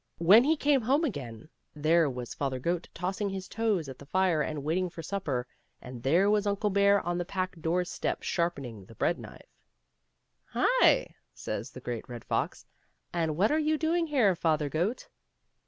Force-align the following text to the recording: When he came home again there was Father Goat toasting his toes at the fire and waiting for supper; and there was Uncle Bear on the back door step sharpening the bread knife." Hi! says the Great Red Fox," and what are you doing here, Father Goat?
When 0.17 0.43
he 0.43 0.57
came 0.57 0.81
home 0.81 1.03
again 1.03 1.47
there 1.75 2.09
was 2.09 2.33
Father 2.33 2.57
Goat 2.57 2.89
toasting 2.91 3.29
his 3.29 3.47
toes 3.47 3.87
at 3.87 3.99
the 3.99 4.05
fire 4.07 4.41
and 4.41 4.63
waiting 4.63 4.89
for 4.89 5.03
supper; 5.03 5.45
and 5.79 6.01
there 6.01 6.27
was 6.27 6.47
Uncle 6.47 6.71
Bear 6.71 7.05
on 7.05 7.19
the 7.19 7.25
back 7.25 7.59
door 7.61 7.85
step 7.85 8.23
sharpening 8.23 8.85
the 8.85 8.95
bread 8.95 9.19
knife." 9.19 9.59
Hi! 10.55 11.13
says 11.35 11.69
the 11.69 11.81
Great 11.81 12.09
Red 12.09 12.25
Fox," 12.25 12.65
and 13.13 13.37
what 13.37 13.51
are 13.51 13.59
you 13.59 13.77
doing 13.77 14.07
here, 14.07 14.35
Father 14.35 14.69
Goat? 14.69 15.07